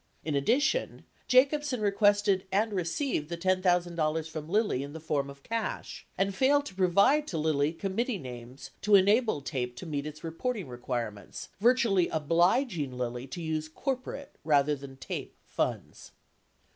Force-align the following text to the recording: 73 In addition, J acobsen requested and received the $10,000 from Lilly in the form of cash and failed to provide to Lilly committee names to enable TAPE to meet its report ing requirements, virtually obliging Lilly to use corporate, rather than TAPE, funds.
73 0.23 0.29
In 0.29 0.35
addition, 0.43 1.03
J 1.27 1.45
acobsen 1.45 1.79
requested 1.79 2.45
and 2.51 2.73
received 2.73 3.29
the 3.29 3.37
$10,000 3.37 4.29
from 4.31 4.49
Lilly 4.49 4.81
in 4.81 4.93
the 4.93 4.99
form 4.99 5.29
of 5.29 5.43
cash 5.43 6.07
and 6.17 6.33
failed 6.33 6.65
to 6.65 6.73
provide 6.73 7.27
to 7.27 7.37
Lilly 7.37 7.71
committee 7.71 8.17
names 8.17 8.71
to 8.81 8.95
enable 8.95 9.41
TAPE 9.41 9.75
to 9.75 9.85
meet 9.85 10.07
its 10.07 10.23
report 10.23 10.57
ing 10.57 10.67
requirements, 10.69 11.49
virtually 11.59 12.07
obliging 12.09 12.97
Lilly 12.97 13.27
to 13.27 13.43
use 13.43 13.69
corporate, 13.69 14.33
rather 14.43 14.75
than 14.75 14.97
TAPE, 14.97 15.37
funds. 15.45 16.13